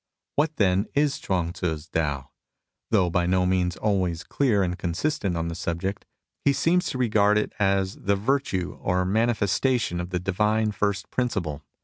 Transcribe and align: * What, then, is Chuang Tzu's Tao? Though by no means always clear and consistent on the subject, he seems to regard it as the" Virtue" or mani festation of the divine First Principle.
* 0.19 0.35
What, 0.35 0.55
then, 0.55 0.87
is 0.95 1.19
Chuang 1.19 1.53
Tzu's 1.53 1.87
Tao? 1.87 2.31
Though 2.89 3.11
by 3.11 3.27
no 3.27 3.45
means 3.45 3.77
always 3.77 4.23
clear 4.23 4.63
and 4.63 4.75
consistent 4.75 5.37
on 5.37 5.47
the 5.47 5.53
subject, 5.53 6.07
he 6.43 6.53
seems 6.53 6.87
to 6.87 6.97
regard 6.97 7.37
it 7.37 7.53
as 7.59 7.97
the" 7.97 8.15
Virtue" 8.31 8.79
or 8.81 9.05
mani 9.05 9.33
festation 9.33 10.01
of 10.01 10.09
the 10.09 10.19
divine 10.19 10.71
First 10.71 11.11
Principle. 11.11 11.61